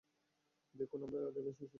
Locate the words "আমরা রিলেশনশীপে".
1.03-1.59